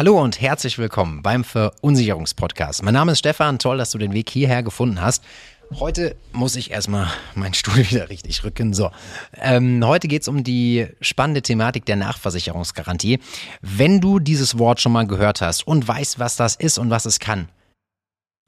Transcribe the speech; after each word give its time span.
Hallo 0.00 0.18
und 0.18 0.40
herzlich 0.40 0.78
willkommen 0.78 1.20
beim 1.20 1.44
Verunsicherungspodcast. 1.44 2.82
Mein 2.82 2.94
Name 2.94 3.12
ist 3.12 3.18
Stefan, 3.18 3.58
toll, 3.58 3.76
dass 3.76 3.90
du 3.90 3.98
den 3.98 4.14
Weg 4.14 4.30
hierher 4.30 4.62
gefunden 4.62 5.02
hast. 5.02 5.22
Heute 5.78 6.16
muss 6.32 6.56
ich 6.56 6.70
erstmal 6.70 7.08
meinen 7.34 7.52
Stuhl 7.52 7.76
wieder 7.90 8.08
richtig 8.08 8.42
rücken. 8.42 8.72
So, 8.72 8.92
ähm, 9.34 9.84
heute 9.84 10.08
geht's 10.08 10.26
um 10.26 10.42
die 10.42 10.86
spannende 11.02 11.42
Thematik 11.42 11.84
der 11.84 11.96
Nachversicherungsgarantie. 11.96 13.18
Wenn 13.60 14.00
du 14.00 14.20
dieses 14.20 14.58
Wort 14.58 14.80
schon 14.80 14.92
mal 14.92 15.06
gehört 15.06 15.42
hast 15.42 15.66
und 15.66 15.86
weißt, 15.86 16.18
was 16.18 16.34
das 16.34 16.56
ist 16.56 16.78
und 16.78 16.88
was 16.88 17.04
es 17.04 17.18
kann, 17.18 17.50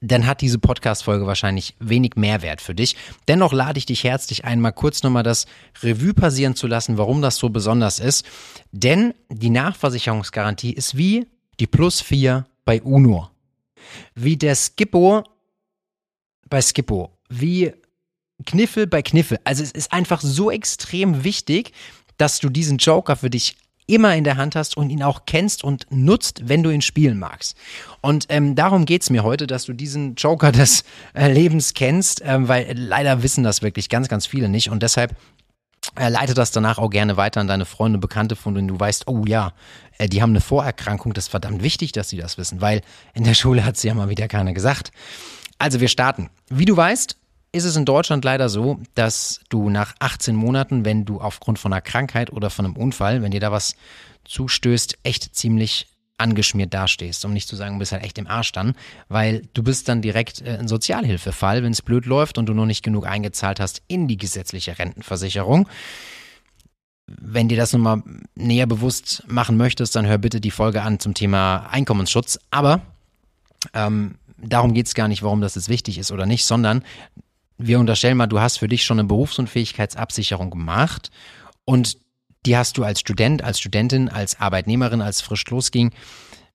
dann 0.01 0.25
hat 0.25 0.41
diese 0.41 0.57
Podcast-Folge 0.57 1.27
wahrscheinlich 1.27 1.75
wenig 1.79 2.15
Mehrwert 2.15 2.61
für 2.61 2.73
dich. 2.73 2.95
Dennoch 3.27 3.53
lade 3.53 3.77
ich 3.77 3.85
dich 3.85 4.03
herzlich 4.03 4.43
ein, 4.43 4.59
mal 4.59 4.71
kurz 4.71 5.03
nochmal 5.03 5.21
das 5.21 5.45
Revue 5.83 6.15
passieren 6.15 6.55
zu 6.55 6.65
lassen, 6.65 6.97
warum 6.97 7.21
das 7.21 7.37
so 7.37 7.49
besonders 7.49 7.99
ist. 7.99 8.25
Denn 8.71 9.13
die 9.29 9.51
Nachversicherungsgarantie 9.51 10.73
ist 10.73 10.97
wie 10.97 11.27
die 11.59 11.67
Plus 11.67 12.01
4 12.01 12.45
bei 12.65 12.81
UNO. 12.81 13.29
Wie 14.15 14.37
der 14.37 14.55
Skippo 14.55 15.23
bei 16.49 16.61
Skippo. 16.61 17.11
Wie 17.29 17.73
Kniffel 18.45 18.87
bei 18.87 19.01
Kniffel. 19.01 19.39
Also 19.43 19.63
es 19.63 19.71
ist 19.71 19.93
einfach 19.93 20.21
so 20.21 20.51
extrem 20.51 21.23
wichtig, 21.23 21.71
dass 22.17 22.39
du 22.39 22.49
diesen 22.49 22.77
Joker 22.77 23.15
für 23.15 23.29
dich 23.29 23.55
immer 23.85 24.15
in 24.15 24.23
der 24.23 24.37
Hand 24.37 24.55
hast 24.55 24.77
und 24.77 24.89
ihn 24.89 25.03
auch 25.03 25.25
kennst 25.25 25.63
und 25.63 25.87
nutzt, 25.89 26.47
wenn 26.47 26.63
du 26.63 26.69
ihn 26.69 26.81
spielen 26.81 27.19
magst. 27.19 27.57
Und 28.01 28.27
ähm, 28.29 28.55
darum 28.55 28.85
geht's 28.85 29.09
mir 29.09 29.23
heute, 29.23 29.45
dass 29.45 29.65
du 29.65 29.73
diesen 29.73 30.15
Joker 30.15 30.51
des 30.51 30.83
äh, 31.13 31.31
Lebens 31.31 31.73
kennst, 31.73 32.21
ähm, 32.23 32.47
weil 32.47 32.73
leider 32.77 33.23
wissen 33.23 33.43
das 33.43 33.61
wirklich 33.61 33.89
ganz, 33.89 34.07
ganz 34.07 34.25
viele 34.25 34.47
nicht. 34.47 34.69
Und 34.69 34.83
deshalb 34.83 35.15
leite 35.97 36.33
das 36.33 36.51
danach 36.51 36.77
auch 36.77 36.89
gerne 36.89 37.17
weiter 37.17 37.41
an 37.41 37.47
deine 37.47 37.65
Freunde, 37.65 37.99
Bekannte, 37.99 38.35
von 38.35 38.55
denen 38.55 38.67
du 38.67 38.79
weißt, 38.79 39.07
oh 39.07 39.25
ja, 39.25 39.53
äh, 39.97 40.07
die 40.07 40.21
haben 40.21 40.31
eine 40.31 40.41
Vorerkrankung. 40.41 41.13
Das 41.13 41.25
ist 41.25 41.31
verdammt 41.31 41.63
wichtig, 41.63 41.91
dass 41.91 42.09
sie 42.09 42.17
das 42.17 42.37
wissen, 42.37 42.61
weil 42.61 42.81
in 43.13 43.23
der 43.23 43.33
Schule 43.35 43.65
hat 43.65 43.77
sie 43.77 43.87
ja 43.87 43.93
mal 43.93 44.09
wieder 44.09 44.27
keiner 44.27 44.53
gesagt. 44.53 44.91
Also 45.59 45.79
wir 45.79 45.87
starten. 45.87 46.29
Wie 46.49 46.65
du 46.65 46.75
weißt, 46.75 47.17
ist 47.51 47.65
es 47.65 47.75
in 47.75 47.85
Deutschland 47.85 48.25
leider 48.25 48.49
so, 48.49 48.79
dass 48.95 49.39
du 49.49 49.69
nach 49.69 49.93
18 49.99 50.35
Monaten, 50.35 50.85
wenn 50.85 51.05
du 51.05 51.21
aufgrund 51.21 51.59
von 51.59 51.71
einer 51.71 51.81
Krankheit 51.81 52.31
oder 52.31 52.49
von 52.49 52.65
einem 52.65 52.75
Unfall, 52.75 53.21
wenn 53.21 53.31
dir 53.31 53.39
da 53.39 53.51
was 53.51 53.75
zustößt, 54.25 54.97
echt 55.03 55.35
ziemlich 55.35 55.87
angeschmiert 56.17 56.73
dastehst, 56.73 57.25
um 57.25 57.33
nicht 57.33 57.47
zu 57.47 57.55
sagen, 57.55 57.75
du 57.75 57.79
bist 57.79 57.91
halt 57.91 58.03
echt 58.03 58.17
im 58.17 58.27
Arsch 58.27 58.51
dann, 58.51 58.75
weil 59.09 59.43
du 59.53 59.63
bist 59.63 59.89
dann 59.89 60.01
direkt 60.01 60.41
äh, 60.41 60.57
ein 60.57 60.67
Sozialhilfefall, 60.67 61.63
wenn 61.63 61.71
es 61.71 61.81
blöd 61.81 62.05
läuft 62.05 62.37
und 62.37 62.47
du 62.47 62.53
noch 62.53 62.65
nicht 62.65 62.83
genug 62.83 63.05
eingezahlt 63.05 63.59
hast 63.59 63.81
in 63.87 64.07
die 64.07 64.17
gesetzliche 64.17 64.77
Rentenversicherung. 64.77 65.67
Wenn 67.07 67.49
dir 67.49 67.57
das 67.57 67.73
nun 67.73 67.81
mal 67.81 68.03
näher 68.35 68.67
bewusst 68.67 69.23
machen 69.27 69.57
möchtest, 69.57 69.95
dann 69.95 70.05
hör 70.05 70.17
bitte 70.17 70.39
die 70.39 70.51
Folge 70.51 70.83
an 70.83 70.99
zum 70.99 71.13
Thema 71.13 71.67
Einkommensschutz. 71.69 72.39
Aber 72.49 72.81
ähm, 73.73 74.15
darum 74.37 74.73
geht 74.73 74.87
es 74.87 74.93
gar 74.93 75.07
nicht, 75.07 75.23
warum 75.23 75.41
das 75.41 75.55
jetzt 75.55 75.69
wichtig 75.69 75.97
ist 75.97 76.11
oder 76.11 76.25
nicht, 76.25 76.45
sondern 76.45 76.83
wir 77.57 77.79
unterstellen 77.79 78.17
mal, 78.17 78.27
du 78.27 78.39
hast 78.39 78.57
für 78.57 78.67
dich 78.67 78.83
schon 78.83 78.99
eine 78.99 79.07
Berufsunfähigkeitsabsicherung 79.07 80.49
gemacht 80.49 81.11
und 81.65 81.97
die 82.45 82.57
hast 82.57 82.77
du 82.77 82.83
als 82.83 82.99
Student, 82.99 83.43
als 83.43 83.59
Studentin, 83.59 84.09
als 84.09 84.39
Arbeitnehmerin, 84.39 85.01
als 85.01 85.21
frisch 85.21 85.45
losging, 85.47 85.91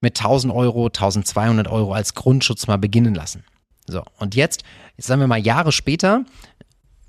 mit 0.00 0.18
1000 0.18 0.52
Euro, 0.52 0.86
1200 0.86 1.68
Euro 1.68 1.92
als 1.92 2.14
Grundschutz 2.14 2.66
mal 2.66 2.78
beginnen 2.78 3.14
lassen. 3.14 3.44
So, 3.86 4.04
und 4.18 4.34
jetzt, 4.34 4.62
jetzt 4.96 5.06
sagen 5.06 5.20
wir 5.20 5.26
mal 5.26 5.38
Jahre 5.38 5.72
später, 5.72 6.24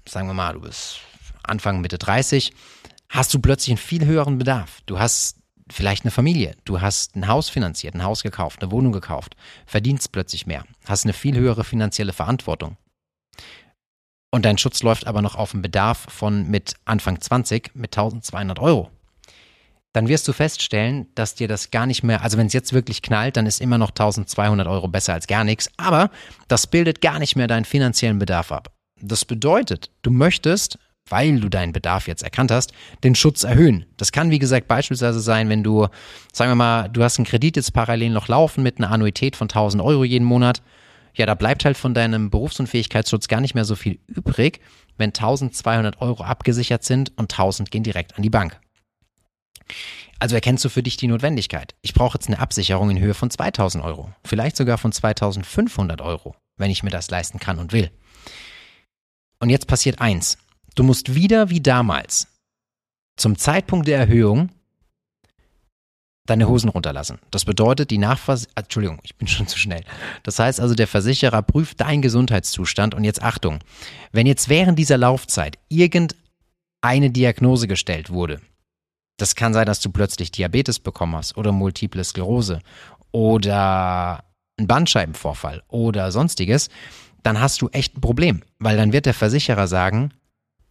sagen 0.08 0.28
wir 0.28 0.34
mal, 0.34 0.54
du 0.54 0.62
bist 0.62 1.02
Anfang, 1.44 1.82
Mitte 1.82 1.98
30, 1.98 2.54
hast 3.10 3.34
du 3.34 3.40
plötzlich 3.40 3.72
einen 3.72 3.78
viel 3.78 4.06
höheren 4.06 4.38
Bedarf. 4.38 4.82
Du 4.86 5.00
hast 5.00 5.38
vielleicht 5.70 6.06
eine 6.06 6.12
Familie, 6.12 6.56
du 6.66 6.82
hast 6.82 7.16
ein 7.16 7.28
Haus 7.28 7.50
finanziert, 7.50 7.96
ein 7.96 8.04
Haus 8.04 8.24
gekauft, 8.24 8.62
eine 8.62 8.72
Wohnung 8.72 8.92
gekauft, 8.92 9.36
verdienst 9.66 10.12
plötzlich 10.12 10.48
mehr, 10.48 10.64
hast 10.86 11.06
eine 11.06 11.14
viel 11.14 11.38
höhere 11.38 11.64
finanzielle 11.64 12.14
Verantwortung. 12.14 12.78
Und 14.32 14.46
dein 14.46 14.58
Schutz 14.58 14.84
läuft 14.84 15.08
aber 15.08 15.22
noch 15.22 15.36
auf 15.36 15.54
einen 15.54 15.62
Bedarf 15.64 16.06
von 16.10 16.48
mit 16.48 16.76
Anfang 16.86 17.20
20 17.20 17.72
mit 17.74 17.98
1200 17.98 18.60
Euro. 18.60 18.90
Dann 19.92 20.08
wirst 20.08 20.28
du 20.28 20.34
feststellen, 20.34 21.08
dass 21.16 21.34
dir 21.34 21.48
das 21.48 21.72
gar 21.72 21.88
nicht 21.88 22.04
mehr, 22.04 22.22
also 22.22 22.38
wenn 22.38 22.46
es 22.46 22.54
jetzt 22.54 22.74
wirklich 22.74 23.02
knallt, 23.02 23.38
dann 23.38 23.48
ist 23.48 23.60
immer 23.60 23.80
noch 23.80 23.90
1200 23.90 24.68
Euro 24.68 24.88
besser 24.88 25.14
als 25.14 25.26
gar 25.26 25.44
nichts, 25.44 25.72
aber 25.78 26.12
das 26.48 26.68
bildet 26.68 27.02
gar 27.02 27.18
nicht 27.18 27.36
mehr 27.36 27.48
deinen 27.48 27.66
finanziellen 27.66 28.20
Bedarf 28.20 28.52
ab. 28.52 28.72
Das 29.02 29.26
bedeutet, 29.26 29.90
du 30.04 30.12
möchtest, 30.12 30.78
weil 31.08 31.40
du 31.40 31.50
deinen 31.50 31.74
Bedarf 31.74 32.08
jetzt 32.08 32.22
erkannt 32.22 32.52
hast, 32.52 32.72
den 33.04 33.16
Schutz 33.16 33.44
erhöhen. 33.44 33.88
Das 33.98 34.12
kann, 34.12 34.30
wie 34.30 34.38
gesagt, 34.38 34.68
beispielsweise 34.68 35.22
sein, 35.22 35.50
wenn 35.50 35.64
du, 35.64 35.88
sagen 36.32 36.52
wir 36.52 36.56
mal, 36.56 36.88
du 36.88 37.04
hast 37.04 37.18
einen 37.18 37.26
Kredit 37.26 37.56
jetzt 37.56 37.74
parallel 37.74 38.12
noch 38.12 38.28
laufen 38.28 38.62
mit 38.62 38.78
einer 38.78 38.92
Annuität 38.92 39.36
von 39.36 39.46
1000 39.46 39.82
Euro 39.82 40.04
jeden 40.04 40.26
Monat 40.26 40.62
ja, 41.20 41.26
da 41.26 41.36
bleibt 41.36 41.66
halt 41.66 41.78
von 41.78 41.94
deinem 41.94 42.30
Berufsunfähigkeitsschutz 42.30 43.28
gar 43.28 43.42
nicht 43.42 43.54
mehr 43.54 43.66
so 43.66 43.76
viel 43.76 44.00
übrig, 44.08 44.62
wenn 44.98 45.10
1200 45.10 46.02
Euro 46.02 46.24
abgesichert 46.24 46.84
sind 46.84 47.12
und 47.18 47.32
1000 47.32 47.70
gehen 47.70 47.84
direkt 47.84 48.16
an 48.16 48.24
die 48.24 48.30
Bank. 48.30 48.60
Also 50.18 50.36
erkennst 50.36 50.66
du 50.66 50.70
für 50.70 50.82
dich 50.82 50.98
die 50.98 51.08
Notwendigkeit. 51.08 51.76
Ich 51.82 51.94
brauche 51.94 52.18
jetzt 52.18 52.28
eine 52.28 52.40
Absicherung 52.40 52.90
in 52.90 53.00
Höhe 53.00 53.14
von 53.14 53.30
2000 53.30 53.84
Euro, 53.84 54.12
vielleicht 54.24 54.58
sogar 54.58 54.78
von 54.78 54.92
2500 54.92 56.02
Euro, 56.02 56.36
wenn 56.58 56.72
ich 56.72 56.84
mir 56.84 56.90
das 56.90 57.10
leisten 57.10 57.40
kann 57.40 57.60
und 57.60 57.72
will. 57.72 57.92
Und 59.40 59.50
jetzt 59.50 59.68
passiert 59.68 60.02
eins. 60.02 60.38
Du 60.76 60.84
musst 60.84 61.16
wieder 61.16 61.50
wie 61.50 61.62
damals 61.62 62.28
zum 63.18 63.38
Zeitpunkt 63.38 63.88
der 63.88 64.00
Erhöhung 64.00 64.50
deine 66.30 66.48
Hosen 66.48 66.70
runterlassen. 66.70 67.20
Das 67.32 67.46
bedeutet, 67.46 67.92
die 67.92 67.98
Nachvers 67.98 68.48
Entschuldigung, 68.56 69.00
ich 69.04 69.16
bin 69.16 69.28
schon 69.28 69.48
zu 69.48 69.58
schnell. 69.58 69.84
Das 70.24 70.40
heißt 70.40 70.60
also, 70.60 70.76
der 70.76 70.88
Versicherer 70.88 71.42
prüft 71.42 71.82
deinen 71.82 72.02
Gesundheitszustand 72.02 72.94
und 72.94 73.04
jetzt 73.04 73.22
Achtung, 73.22 73.60
wenn 74.12 74.28
jetzt 74.28 74.50
während 74.50 74.78
dieser 74.78 74.98
Laufzeit 74.98 75.58
irgendeine 75.70 77.12
Diagnose 77.12 77.68
gestellt 77.68 78.10
wurde, 78.10 78.42
das 79.18 79.36
kann 79.36 79.54
sein, 79.54 79.66
dass 79.66 79.82
du 79.82 79.92
plötzlich 79.92 80.32
Diabetes 80.32 80.80
bekommen 80.80 81.16
hast 81.16 81.38
oder 81.38 81.52
multiple 81.52 82.04
Sklerose 82.04 82.62
oder 83.12 84.24
einen 84.58 84.68
Bandscheibenvorfall 84.68 85.64
oder 85.68 86.12
sonstiges, 86.12 86.70
dann 87.24 87.40
hast 87.40 87.62
du 87.62 87.70
echt 87.70 87.98
ein 87.98 88.02
Problem, 88.02 88.44
weil 88.60 88.78
dann 88.78 88.94
wird 88.94 89.06
der 89.06 89.14
Versicherer 89.14 89.68
sagen, 89.68 90.14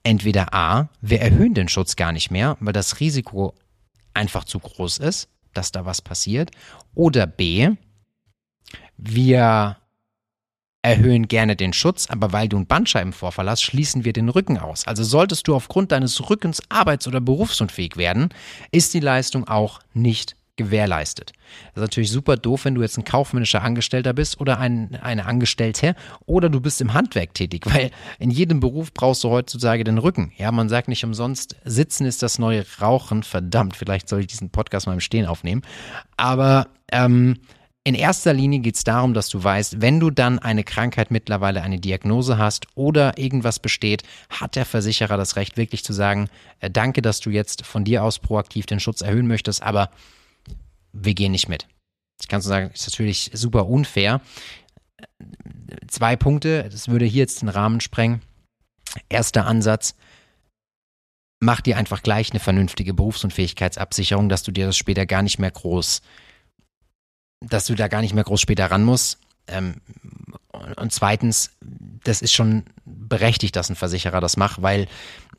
entweder 0.02 0.54
A, 0.54 0.88
wir 1.00 1.20
erhöhen 1.20 1.54
den 1.54 1.68
Schutz 1.68 1.96
gar 1.96 2.12
nicht 2.12 2.30
mehr, 2.30 2.56
weil 2.60 2.72
das 2.72 3.00
Risiko 3.00 3.54
einfach 4.14 4.44
zu 4.44 4.58
groß 4.58 4.98
ist, 4.98 5.28
dass 5.58 5.72
da 5.72 5.84
was 5.84 6.00
passiert. 6.00 6.52
Oder 6.94 7.26
B, 7.26 7.70
wir 8.96 9.76
erhöhen 10.82 11.26
gerne 11.26 11.56
den 11.56 11.72
Schutz, 11.72 12.08
aber 12.08 12.32
weil 12.32 12.48
du 12.48 12.56
einen 12.56 12.66
Bandscheibenvorfall 12.66 13.50
hast, 13.50 13.62
schließen 13.62 14.04
wir 14.04 14.12
den 14.12 14.28
Rücken 14.28 14.56
aus. 14.58 14.86
Also 14.86 15.02
solltest 15.02 15.48
du 15.48 15.54
aufgrund 15.54 15.90
deines 15.92 16.30
Rückens 16.30 16.62
arbeits- 16.68 17.08
oder 17.08 17.20
berufsunfähig 17.20 17.96
werden, 17.96 18.28
ist 18.70 18.94
die 18.94 19.00
Leistung 19.00 19.46
auch 19.48 19.80
nicht 19.92 20.36
gewährleistet. 20.58 21.32
Das 21.74 21.82
ist 21.82 21.88
natürlich 21.88 22.10
super 22.10 22.36
doof, 22.36 22.66
wenn 22.66 22.74
du 22.74 22.82
jetzt 22.82 22.98
ein 22.98 23.04
kaufmännischer 23.04 23.62
Angestellter 23.62 24.12
bist 24.12 24.38
oder 24.38 24.58
ein, 24.58 24.98
eine 25.00 25.24
Angestellte 25.24 25.94
oder 26.26 26.50
du 26.50 26.60
bist 26.60 26.82
im 26.82 26.92
Handwerk 26.92 27.32
tätig, 27.32 27.64
weil 27.64 27.90
in 28.18 28.30
jedem 28.30 28.60
Beruf 28.60 28.92
brauchst 28.92 29.24
du 29.24 29.30
heutzutage 29.30 29.84
den 29.84 29.96
Rücken. 29.96 30.32
Ja, 30.36 30.52
man 30.52 30.68
sagt 30.68 30.88
nicht 30.88 31.04
umsonst, 31.04 31.56
Sitzen 31.64 32.04
ist 32.04 32.22
das 32.22 32.38
neue 32.38 32.66
Rauchen. 32.82 33.22
Verdammt, 33.22 33.76
vielleicht 33.76 34.10
soll 34.10 34.20
ich 34.20 34.26
diesen 34.26 34.50
Podcast 34.50 34.86
mal 34.86 34.92
im 34.92 35.00
Stehen 35.00 35.24
aufnehmen. 35.24 35.62
Aber 36.16 36.66
ähm, 36.92 37.36
in 37.88 37.94
erster 37.94 38.34
Linie 38.34 38.58
geht 38.58 38.74
es 38.74 38.84
darum, 38.84 39.14
dass 39.14 39.30
du 39.30 39.42
weißt, 39.42 39.80
wenn 39.80 39.98
du 39.98 40.10
dann 40.10 40.38
eine 40.38 40.62
Krankheit 40.62 41.10
mittlerweile 41.10 41.62
eine 41.62 41.78
Diagnose 41.78 42.36
hast 42.36 42.66
oder 42.74 43.16
irgendwas 43.16 43.60
besteht, 43.60 44.02
hat 44.28 44.56
der 44.56 44.66
Versicherer 44.66 45.16
das 45.16 45.36
Recht 45.36 45.56
wirklich 45.56 45.84
zu 45.84 45.94
sagen, 45.94 46.28
äh, 46.60 46.68
danke, 46.68 47.00
dass 47.00 47.20
du 47.20 47.30
jetzt 47.30 47.64
von 47.64 47.84
dir 47.84 48.04
aus 48.04 48.18
proaktiv 48.18 48.66
den 48.66 48.80
Schutz 48.80 49.00
erhöhen 49.00 49.26
möchtest, 49.26 49.62
aber 49.62 49.88
wir 50.92 51.14
gehen 51.14 51.32
nicht 51.32 51.48
mit. 51.48 51.66
Ich 52.20 52.28
kann 52.28 52.40
so 52.40 52.48
sagen, 52.48 52.70
ist 52.72 52.88
natürlich 52.88 53.30
super 53.34 53.66
unfair. 53.66 54.20
Zwei 55.86 56.16
Punkte, 56.16 56.68
das 56.68 56.88
würde 56.88 57.04
hier 57.04 57.20
jetzt 57.20 57.42
den 57.42 57.48
Rahmen 57.48 57.80
sprengen. 57.80 58.22
Erster 59.08 59.46
Ansatz, 59.46 59.94
mach 61.40 61.60
dir 61.60 61.76
einfach 61.76 62.02
gleich 62.02 62.30
eine 62.30 62.40
vernünftige 62.40 62.94
Berufsunfähigkeitsabsicherung, 62.94 64.28
dass 64.28 64.42
du 64.42 64.50
dir 64.50 64.66
das 64.66 64.76
später 64.76 65.06
gar 65.06 65.22
nicht 65.22 65.38
mehr 65.38 65.50
groß, 65.50 66.02
dass 67.46 67.66
du 67.66 67.74
da 67.74 67.88
gar 67.88 68.00
nicht 68.00 68.14
mehr 68.14 68.24
groß 68.24 68.40
später 68.40 68.70
ran 68.70 68.84
musst. 68.84 69.18
Ähm, 69.46 69.80
und 70.76 70.92
zweitens, 70.92 71.50
das 72.04 72.22
ist 72.22 72.32
schon 72.32 72.64
berechtigt, 72.84 73.56
dass 73.56 73.70
ein 73.70 73.76
Versicherer 73.76 74.20
das 74.20 74.36
macht, 74.36 74.62
weil 74.62 74.86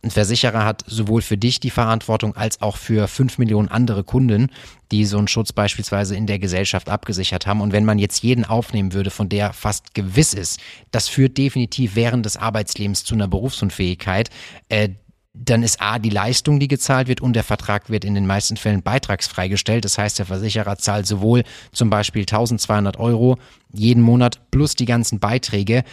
ein 0.01 0.12
Versicherer 0.12 0.63
hat 0.63 0.83
sowohl 0.88 1.21
für 1.21 1.38
dich 1.38 1.60
die 1.60 1.69
Verantwortung 1.69 2.36
als 2.36 2.62
auch 2.62 2.77
für 2.77 3.07
fünf 3.10 3.38
Millionen 3.38 3.68
andere 3.68 4.06
Kunden, 4.06 4.50
die 4.92 5.06
so 5.06 5.18
einen 5.18 5.27
Schutz 5.27 5.51
beispielsweise 5.51 6.16
in 6.16 6.25
der 6.25 6.39
Gesellschaft 6.39 6.89
abgesichert 6.89 7.48
haben. 7.48 7.60
Und 7.60 7.74
wenn 7.74 7.83
man 7.83 8.00
jetzt 8.00 8.24
jeden 8.24 8.45
aufnehmen 8.45 8.94
würde, 8.94 9.10
von 9.10 9.27
der 9.27 9.51
fast 9.51 9.94
gewiss 9.94 10.33
ist, 10.33 10.60
das 10.92 11.10
führt 11.10 11.38
definitiv 11.38 11.95
während 11.95 12.25
des 12.25 12.38
Arbeitslebens 12.38 13.04
zu 13.04 13.13
einer 13.13 13.27
Berufsunfähigkeit, 13.27 14.30
äh, 14.69 14.89
dann 15.34 15.64
ist 15.64 15.81
A, 15.81 16.00
die 16.00 16.10
Leistung, 16.10 16.60
die 16.60 16.68
gezahlt 16.68 17.08
wird 17.08 17.22
und 17.22 17.34
der 17.34 17.44
Vertrag 17.44 17.90
wird 17.90 18.04
in 18.04 18.16
den 18.16 18.26
meisten 18.26 18.58
Fällen 18.58 18.81
beitragsfrei 18.81 19.48
gestellt. 19.48 19.86
Das 19.86 19.98
heißt, 19.98 20.20
der 20.20 20.26
Versicherer 20.26 20.78
zahlt 20.78 21.06
sowohl 21.06 21.44
zum 21.72 21.90
Beispiel 21.90 22.24
1200 22.24 22.98
Euro 22.98 23.38
jeden 23.72 24.02
Monat 24.02 24.52
plus 24.52 24.76
die 24.76 24.86
ganzen 24.86 25.20
Beiträge. 25.20 25.84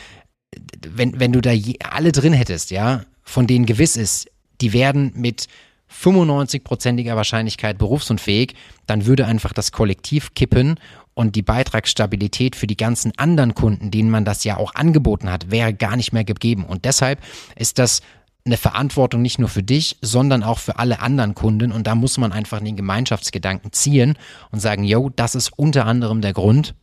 Wenn, 0.88 1.20
wenn 1.20 1.32
du 1.32 1.40
da 1.40 1.52
je, 1.52 1.76
alle 1.80 2.12
drin 2.12 2.32
hättest, 2.32 2.70
ja, 2.70 3.04
von 3.22 3.46
denen 3.46 3.66
gewiss 3.66 3.96
ist, 3.96 4.30
die 4.60 4.72
werden 4.72 5.12
mit 5.14 5.48
95-prozentiger 5.92 7.14
Wahrscheinlichkeit 7.14 7.78
berufsunfähig, 7.78 8.54
dann 8.86 9.06
würde 9.06 9.26
einfach 9.26 9.52
das 9.52 9.70
Kollektiv 9.70 10.34
kippen 10.34 10.80
und 11.14 11.36
die 11.36 11.42
Beitragsstabilität 11.42 12.56
für 12.56 12.66
die 12.66 12.76
ganzen 12.76 13.12
anderen 13.16 13.54
Kunden, 13.54 13.90
denen 13.90 14.10
man 14.10 14.24
das 14.24 14.44
ja 14.44 14.56
auch 14.56 14.74
angeboten 14.74 15.30
hat, 15.30 15.50
wäre 15.50 15.72
gar 15.72 15.96
nicht 15.96 16.12
mehr 16.12 16.24
gegeben. 16.24 16.64
Und 16.64 16.84
deshalb 16.84 17.20
ist 17.54 17.78
das 17.78 18.02
eine 18.46 18.56
Verantwortung 18.56 19.22
nicht 19.22 19.38
nur 19.38 19.48
für 19.48 19.62
dich, 19.62 19.98
sondern 20.00 20.42
auch 20.42 20.58
für 20.58 20.78
alle 20.78 21.00
anderen 21.00 21.34
Kunden. 21.34 21.72
Und 21.72 21.86
da 21.86 21.94
muss 21.94 22.16
man 22.16 22.32
einfach 22.32 22.60
den 22.60 22.76
Gemeinschaftsgedanken 22.76 23.72
ziehen 23.72 24.16
und 24.50 24.60
sagen, 24.60 24.84
yo, 24.84 25.10
das 25.10 25.34
ist 25.34 25.52
unter 25.56 25.84
anderem 25.84 26.20
der 26.20 26.32
Grund, 26.32 26.74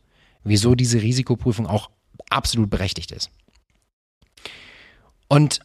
wieso 0.44 0.74
diese 0.74 1.00
Risikoprüfung 1.00 1.66
auch 1.66 1.90
absolut 2.30 2.70
berechtigt 2.70 3.12
ist. 3.12 3.30
Und 5.28 5.60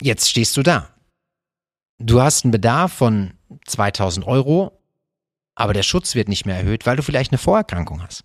jetzt 0.00 0.28
stehst 0.28 0.56
du 0.56 0.62
da. 0.62 0.90
Du 1.98 2.20
hast 2.20 2.44
einen 2.44 2.52
Bedarf 2.52 2.92
von 2.92 3.32
2000 3.66 4.26
Euro, 4.26 4.78
aber 5.54 5.72
der 5.72 5.82
Schutz 5.82 6.14
wird 6.14 6.28
nicht 6.28 6.46
mehr 6.46 6.56
erhöht, 6.56 6.86
weil 6.86 6.96
du 6.96 7.02
vielleicht 7.02 7.32
eine 7.32 7.38
Vorerkrankung 7.38 8.02
hast. 8.02 8.24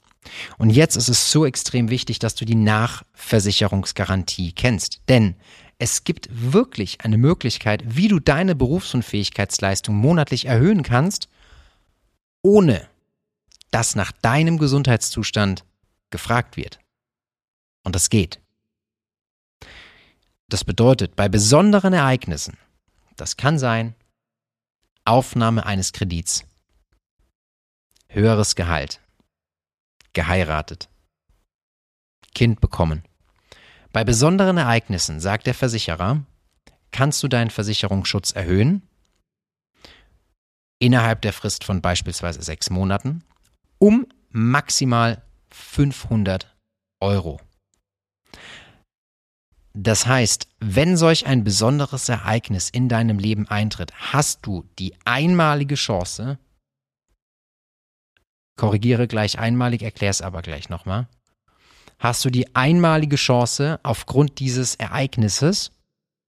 Und 0.58 0.70
jetzt 0.70 0.96
ist 0.96 1.10
es 1.10 1.32
so 1.32 1.46
extrem 1.46 1.90
wichtig, 1.90 2.20
dass 2.20 2.36
du 2.36 2.46
die 2.46 2.56
Nachversicherungsgarantie 2.56 4.52
kennst. 4.52 5.02
Denn 5.08 5.36
es 5.78 6.04
gibt 6.04 6.28
wirklich 6.32 7.02
eine 7.02 7.18
Möglichkeit, 7.18 7.84
wie 7.86 8.10
du 8.10 8.20
deine 8.20 8.56
Berufsunfähigkeitsleistung 8.56 9.96
monatlich 9.96 10.46
erhöhen 10.46 10.84
kannst, 10.84 11.30
ohne 12.42 12.88
dass 13.72 13.96
nach 13.96 14.12
deinem 14.12 14.58
Gesundheitszustand 14.58 15.64
gefragt 16.10 16.58
wird. 16.58 16.80
Und 17.84 17.96
das 17.96 18.10
geht. 18.10 18.40
Das 20.50 20.66
bedeutet, 20.66 21.16
bei 21.16 21.30
besonderen 21.30 21.94
Ereignissen, 21.94 22.58
das 23.16 23.38
kann 23.38 23.60
sein, 23.60 23.94
Aufnahme 25.06 25.66
eines 25.66 25.94
Kredits, 25.94 26.44
höheres 28.12 28.56
Gehalt, 28.56 29.02
geheiratet, 30.14 30.90
Kind 32.34 32.62
bekommen, 32.62 33.04
bei 33.92 34.04
besonderen 34.04 34.58
Ereignissen, 34.58 35.20
sagt 35.20 35.48
der 35.48 35.56
Versicherer, 35.56 36.24
kannst 36.92 37.24
du 37.24 37.28
deinen 37.28 37.50
Versicherungsschutz 37.50 38.32
erhöhen. 38.32 38.84
Innerhalb 40.80 41.22
der 41.22 41.34
Frist 41.34 41.64
von 41.64 41.82
beispielsweise 41.82 42.42
sechs 42.42 42.70
Monaten 42.70 43.24
um 43.80 44.06
maximal 44.30 45.24
500 45.52 46.56
Euro. 47.02 47.40
Das 49.74 50.06
heißt, 50.06 50.48
wenn 50.60 50.98
solch 50.98 51.26
ein 51.26 51.44
besonderes 51.44 52.10
Ereignis 52.10 52.70
in 52.70 52.90
deinem 52.90 53.18
Leben 53.18 53.48
eintritt, 53.48 53.94
hast 53.96 54.46
du 54.46 54.66
die 54.78 54.94
einmalige 55.06 55.76
Chance, 55.76 56.38
korrigiere 58.60 59.08
gleich 59.08 59.40
einmalig, 59.40 59.82
erkläre 59.82 60.12
es 60.12 60.22
aber 60.22 60.42
gleich 60.42 60.68
nochmal, 60.68 61.08
hast 61.98 62.26
du 62.26 62.30
die 62.30 62.56
einmalige 62.56 63.16
Chance, 63.16 63.80
aufgrund 63.84 64.40
dieses 64.40 64.76
Ereignisses 64.76 65.72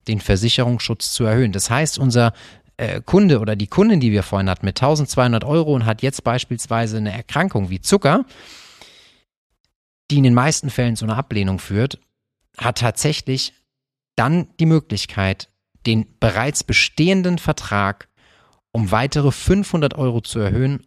den 0.07 0.21
Versicherungsschutz 0.21 1.11
zu 1.11 1.25
erhöhen. 1.25 1.51
Das 1.51 1.69
heißt, 1.69 1.99
unser 1.99 2.33
äh, 2.77 3.01
Kunde 3.01 3.39
oder 3.39 3.57
die 3.57 3.67
Kundin, 3.67 3.99
die 3.99 4.13
wir 4.13 4.23
vorhin 4.23 4.49
hatten, 4.49 4.65
mit 4.65 4.81
1200 4.81 5.43
Euro 5.43 5.73
und 5.75 5.85
hat 5.85 6.01
jetzt 6.01 6.23
beispielsweise 6.23 6.97
eine 6.97 7.11
Erkrankung 7.11 7.69
wie 7.69 7.81
Zucker, 7.81 8.25
die 10.09 10.17
in 10.17 10.23
den 10.23 10.33
meisten 10.33 10.69
Fällen 10.69 10.95
zu 10.95 11.03
einer 11.03 11.17
Ablehnung 11.17 11.59
führt, 11.59 11.99
hat 12.57 12.77
tatsächlich 12.77 13.53
dann 14.15 14.47
die 14.59 14.65
Möglichkeit, 14.65 15.49
den 15.85 16.17
bereits 16.19 16.63
bestehenden 16.63 17.39
Vertrag 17.39 18.07
um 18.71 18.91
weitere 18.91 19.33
500 19.33 19.95
Euro 19.95 20.21
zu 20.21 20.39
erhöhen, 20.39 20.85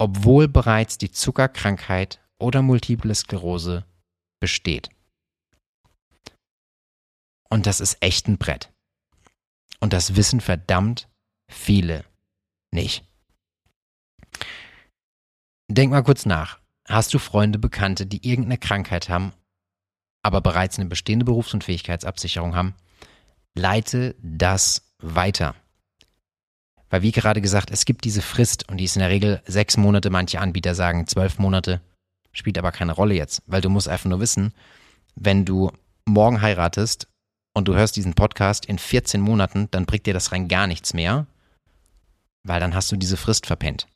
obwohl 0.00 0.48
bereits 0.48 0.96
die 0.96 1.10
Zuckerkrankheit 1.10 2.20
oder 2.38 2.62
multiple 2.62 3.14
Sklerose 3.14 3.84
besteht. 4.40 4.88
Und 7.50 7.66
das 7.66 7.80
ist 7.80 7.98
echt 8.00 8.26
ein 8.26 8.38
Brett. 8.38 8.72
Und 9.78 9.92
das 9.92 10.16
wissen 10.16 10.40
verdammt 10.40 11.08
viele 11.50 12.04
nicht. 12.72 13.04
Denk 15.68 15.90
mal 15.90 16.02
kurz 16.02 16.24
nach. 16.24 16.60
Hast 16.88 17.12
du 17.12 17.18
Freunde, 17.18 17.58
Bekannte, 17.58 18.06
die 18.06 18.26
irgendeine 18.26 18.58
Krankheit 18.58 19.10
haben, 19.10 19.34
aber 20.22 20.40
bereits 20.40 20.78
eine 20.78 20.88
bestehende 20.88 21.26
Berufs- 21.26 21.52
und 21.52 21.62
Fähigkeitsabsicherung 21.62 22.54
haben? 22.54 22.74
Leite 23.54 24.16
das 24.22 24.94
weiter. 24.98 25.54
Weil 26.90 27.02
wie 27.02 27.12
gerade 27.12 27.40
gesagt, 27.40 27.70
es 27.70 27.84
gibt 27.84 28.04
diese 28.04 28.20
Frist 28.20 28.68
und 28.68 28.76
die 28.76 28.84
ist 28.84 28.96
in 28.96 29.00
der 29.00 29.10
Regel 29.10 29.40
sechs 29.46 29.76
Monate. 29.76 30.10
Manche 30.10 30.40
Anbieter 30.40 30.74
sagen 30.74 31.06
zwölf 31.06 31.38
Monate. 31.38 31.80
Spielt 32.32 32.58
aber 32.58 32.72
keine 32.72 32.92
Rolle 32.92 33.14
jetzt, 33.14 33.42
weil 33.46 33.60
du 33.60 33.70
musst 33.70 33.88
einfach 33.88 34.10
nur 34.10 34.20
wissen, 34.20 34.52
wenn 35.14 35.44
du 35.44 35.72
morgen 36.04 36.42
heiratest 36.42 37.08
und 37.54 37.68
du 37.68 37.74
hörst 37.74 37.96
diesen 37.96 38.14
Podcast 38.14 38.66
in 38.66 38.78
14 38.78 39.20
Monaten, 39.20 39.68
dann 39.70 39.86
bringt 39.86 40.06
dir 40.06 40.14
das 40.14 40.32
rein 40.32 40.48
gar 40.48 40.66
nichts 40.66 40.94
mehr, 40.94 41.26
weil 42.44 42.60
dann 42.60 42.74
hast 42.74 42.90
du 42.92 42.96
diese 42.96 43.16
Frist 43.16 43.46
verpennt. 43.46 43.86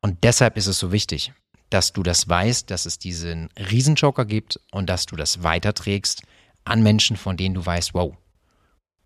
Und 0.00 0.22
deshalb 0.24 0.56
ist 0.56 0.66
es 0.66 0.78
so 0.78 0.92
wichtig, 0.92 1.32
dass 1.70 1.92
du 1.92 2.02
das 2.02 2.28
weißt, 2.28 2.70
dass 2.70 2.86
es 2.86 2.98
diesen 2.98 3.50
Riesenjoker 3.58 4.24
gibt 4.24 4.60
und 4.70 4.88
dass 4.88 5.06
du 5.06 5.16
das 5.16 5.42
weiterträgst 5.42 6.22
an 6.64 6.82
Menschen, 6.82 7.16
von 7.16 7.36
denen 7.36 7.54
du 7.54 7.64
weißt, 7.64 7.94
wow, 7.94 8.16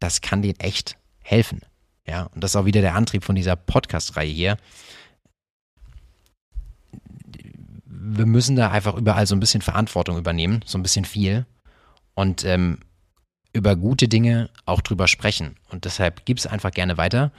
das 0.01 0.21
kann 0.21 0.43
denen 0.43 0.61
echt 0.61 0.97
helfen. 1.23 1.61
Ja, 2.07 2.25
und 2.35 2.43
das 2.43 2.53
ist 2.53 2.57
auch 2.57 2.65
wieder 2.65 2.81
der 2.81 2.95
Antrieb 2.95 3.25
von 3.25 3.35
dieser 3.35 3.57
Podcast-Reihe 3.57 4.31
hier, 4.31 4.57
wir 8.05 8.27
müssen 8.27 8.57
da 8.57 8.71
einfach 8.71 8.95
überall 8.97 9.27
so 9.27 9.35
ein 9.35 9.41
bisschen 9.41 9.63
Verantwortung 9.63 10.19
übernehmen, 10.19 10.61
so 10.67 10.77
ein 10.77 10.83
bisschen 10.83 11.05
viel 11.05 11.47
und 12.15 12.45
ähm, 12.45 12.79
über 13.53 13.77
gute 13.77 14.09
Dinge 14.09 14.51
auch 14.65 14.81
drüber 14.81 15.07
sprechen. 15.07 15.57
Und 15.71 15.85
deshalb 15.85 16.25
gib 16.25 16.39
es 16.39 16.47
einfach 16.47 16.73
gerne 16.73 16.97
weiter. 16.97 17.31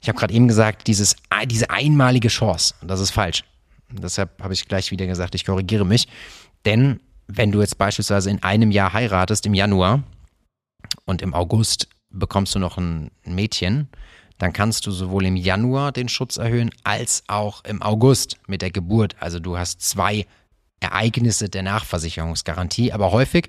Ich 0.00 0.08
habe 0.08 0.18
gerade 0.18 0.32
eben 0.32 0.48
gesagt, 0.48 0.86
dieses, 0.86 1.16
diese 1.46 1.70
einmalige 1.70 2.28
Chance, 2.28 2.74
das 2.82 3.00
ist 3.00 3.10
falsch. 3.10 3.44
Und 3.90 4.02
deshalb 4.02 4.42
habe 4.42 4.54
ich 4.54 4.66
gleich 4.66 4.90
wieder 4.90 5.06
gesagt, 5.06 5.34
ich 5.34 5.44
korrigiere 5.44 5.84
mich. 5.84 6.08
Denn 6.64 7.00
wenn 7.26 7.52
du 7.52 7.60
jetzt 7.60 7.76
beispielsweise 7.76 8.30
in 8.30 8.42
einem 8.42 8.70
Jahr 8.70 8.92
heiratest, 8.92 9.44
im 9.46 9.54
Januar 9.54 10.02
und 11.04 11.22
im 11.22 11.34
August 11.34 11.88
bekommst 12.12 12.54
du 12.54 12.58
noch 12.58 12.78
ein 12.78 13.10
Mädchen, 13.24 13.88
dann 14.38 14.52
kannst 14.52 14.86
du 14.86 14.90
sowohl 14.90 15.26
im 15.26 15.36
Januar 15.36 15.92
den 15.92 16.08
Schutz 16.08 16.36
erhöhen 16.36 16.70
als 16.84 17.24
auch 17.28 17.64
im 17.64 17.82
August 17.82 18.38
mit 18.46 18.62
der 18.62 18.70
Geburt. 18.70 19.14
Also 19.20 19.38
du 19.38 19.56
hast 19.56 19.82
zwei 19.82 20.26
Ereignisse 20.80 21.48
der 21.48 21.62
Nachversicherungsgarantie, 21.62 22.92
aber 22.92 23.12
häufig 23.12 23.48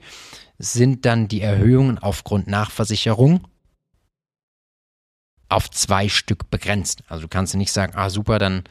sind 0.60 1.06
dann 1.06 1.28
die 1.28 1.42
Erhöhungen 1.42 1.98
aufgrund 1.98 2.48
Nachversicherung 2.48 3.48
auf 5.50 5.70
zwei 5.70 6.10
Stück 6.10 6.50
begrenzt. 6.50 7.04
Also 7.08 7.24
du 7.24 7.28
kannst 7.28 7.56
nicht 7.56 7.72
sagen, 7.72 7.94
ah 7.96 8.10
super, 8.10 8.40
dann 8.40 8.64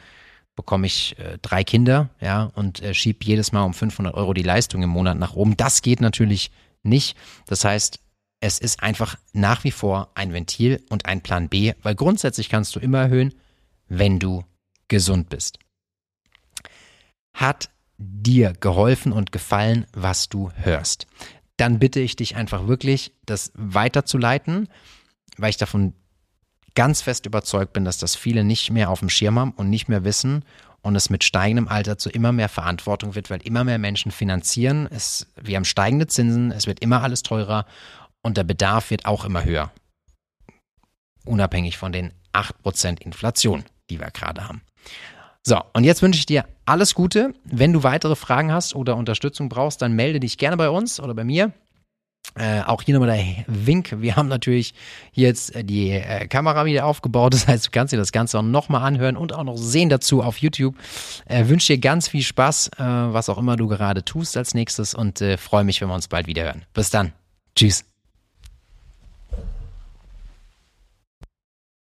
bekomme 0.54 0.86
ich 0.86 1.18
äh, 1.18 1.38
drei 1.40 1.64
Kinder, 1.64 2.10
ja, 2.20 2.50
und 2.54 2.82
äh, 2.82 2.94
schieb 2.94 3.24
jedes 3.24 3.52
Mal 3.52 3.62
um 3.62 3.74
500 3.74 4.14
Euro 4.14 4.34
die 4.34 4.42
Leistung 4.42 4.82
im 4.82 4.90
Monat 4.90 5.18
nach 5.18 5.34
oben. 5.34 5.56
Das 5.56 5.82
geht 5.82 6.00
natürlich 6.00 6.50
nicht. 6.82 7.16
Das 7.46 7.64
heißt, 7.64 8.00
es 8.42 8.58
ist 8.58 8.82
einfach 8.82 9.16
nach 9.32 9.62
wie 9.62 9.70
vor 9.70 10.10
ein 10.14 10.32
Ventil 10.32 10.82
und 10.90 11.06
ein 11.06 11.22
Plan 11.22 11.48
B, 11.48 11.74
weil 11.82 11.94
grundsätzlich 11.94 12.48
kannst 12.48 12.74
du 12.74 12.80
immer 12.80 12.98
erhöhen, 12.98 13.32
wenn 13.88 14.18
du 14.18 14.44
gesund 14.88 15.28
bist. 15.28 15.60
Hat 17.32 17.70
dir 17.98 18.52
geholfen 18.58 19.12
und 19.12 19.30
gefallen, 19.30 19.86
was 19.92 20.28
du 20.28 20.50
hörst? 20.56 21.06
Dann 21.56 21.78
bitte 21.78 22.00
ich 22.00 22.16
dich 22.16 22.34
einfach 22.34 22.66
wirklich, 22.66 23.12
das 23.26 23.52
weiterzuleiten, 23.54 24.68
weil 25.36 25.50
ich 25.50 25.56
davon 25.56 25.92
ganz 26.74 27.00
fest 27.00 27.26
überzeugt 27.26 27.72
bin, 27.72 27.84
dass 27.84 27.98
das 27.98 28.16
viele 28.16 28.42
nicht 28.42 28.72
mehr 28.72 28.90
auf 28.90 28.98
dem 28.98 29.08
Schirm 29.08 29.38
haben 29.38 29.52
und 29.52 29.70
nicht 29.70 29.88
mehr 29.88 30.02
wissen 30.02 30.44
und 30.80 30.96
es 30.96 31.10
mit 31.10 31.22
steigendem 31.22 31.68
Alter 31.68 31.96
zu 31.96 32.10
immer 32.10 32.32
mehr 32.32 32.48
Verantwortung 32.48 33.14
wird, 33.14 33.30
weil 33.30 33.40
immer 33.42 33.62
mehr 33.62 33.78
Menschen 33.78 34.10
finanzieren. 34.10 34.88
Es, 34.90 35.28
wir 35.40 35.54
haben 35.54 35.64
steigende 35.64 36.08
Zinsen, 36.08 36.50
es 36.50 36.66
wird 36.66 36.80
immer 36.80 37.04
alles 37.04 37.22
teurer 37.22 37.66
und 38.22 38.36
der 38.36 38.44
Bedarf 38.44 38.90
wird 38.90 39.06
auch 39.06 39.24
immer 39.24 39.44
höher. 39.44 39.70
Unabhängig 41.24 41.78
von 41.78 41.92
den 41.92 42.12
8% 42.32 43.00
Inflation, 43.00 43.64
die 43.90 44.00
wir 44.00 44.10
gerade 44.10 44.48
haben. 44.48 44.62
So, 45.44 45.60
und 45.72 45.84
jetzt 45.84 46.02
wünsche 46.02 46.18
ich 46.18 46.26
dir 46.26 46.44
alles 46.64 46.94
Gute. 46.94 47.34
Wenn 47.44 47.72
du 47.72 47.82
weitere 47.82 48.14
Fragen 48.14 48.52
hast 48.52 48.74
oder 48.74 48.96
Unterstützung 48.96 49.48
brauchst, 49.48 49.82
dann 49.82 49.92
melde 49.92 50.20
dich 50.20 50.38
gerne 50.38 50.56
bei 50.56 50.70
uns 50.70 51.00
oder 51.00 51.14
bei 51.14 51.24
mir. 51.24 51.52
Äh, 52.34 52.62
auch 52.62 52.82
hier 52.82 52.94
nochmal 52.98 53.16
der 53.16 53.44
Wink. 53.46 54.00
Wir 54.00 54.16
haben 54.16 54.28
natürlich 54.28 54.74
jetzt 55.12 55.54
äh, 55.54 55.64
die 55.64 55.90
äh, 55.90 56.26
Kamera 56.28 56.64
wieder 56.64 56.86
aufgebaut. 56.86 57.34
Das 57.34 57.46
heißt, 57.46 57.66
du 57.66 57.70
kannst 57.70 57.92
dir 57.92 57.98
das 57.98 58.12
Ganze 58.12 58.38
auch 58.38 58.42
nochmal 58.42 58.82
anhören 58.84 59.16
und 59.16 59.34
auch 59.34 59.44
noch 59.44 59.56
sehen 59.56 59.90
dazu 59.90 60.22
auf 60.22 60.38
YouTube. 60.38 60.76
Äh, 61.26 61.48
wünsche 61.48 61.74
dir 61.74 61.78
ganz 61.78 62.08
viel 62.08 62.22
Spaß, 62.22 62.68
äh, 62.78 62.82
was 62.82 63.28
auch 63.28 63.38
immer 63.38 63.56
du 63.56 63.68
gerade 63.68 64.04
tust 64.04 64.36
als 64.36 64.54
nächstes 64.54 64.94
und 64.94 65.20
äh, 65.20 65.36
freue 65.36 65.64
mich, 65.64 65.80
wenn 65.80 65.88
wir 65.88 65.94
uns 65.94 66.08
bald 66.08 66.26
wieder 66.26 66.44
hören. 66.44 66.62
Bis 66.72 66.90
dann. 66.90 67.12
Tschüss. 67.54 67.91